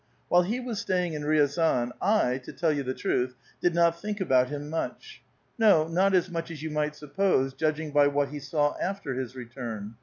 [0.29, 4.19] While he was sta3nng in Kiazan, 1, to tell you the truth, did not think
[4.19, 5.21] about him much;
[5.59, 9.35] no, not as much as you might suppose, judging by whfit he saw after his
[9.35, 9.93] return.